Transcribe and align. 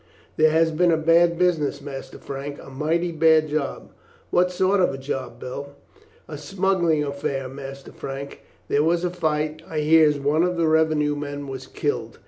"There 0.35 0.49
has 0.49 0.71
been 0.71 0.91
a 0.91 0.97
bad 0.97 1.37
business, 1.37 1.79
Master 1.79 2.17
Frank, 2.17 2.57
a 2.59 2.71
mighty 2.71 3.11
bad 3.11 3.47
job." 3.49 3.91
"What 4.31 4.51
sort 4.51 4.79
of 4.79 4.91
a 4.91 4.97
job, 4.97 5.39
Bill?" 5.39 5.75
"A 6.27 6.39
smuggling 6.39 7.03
affair, 7.03 7.47
Master 7.47 7.91
Frank. 7.91 8.41
There 8.67 8.81
was 8.83 9.03
a 9.03 9.11
fight. 9.11 9.61
I 9.69 9.81
hears 9.81 10.19
one 10.19 10.41
of 10.41 10.57
the 10.57 10.65
revenue 10.67 11.15
men 11.15 11.45
was 11.47 11.67
killed. 11.67 12.17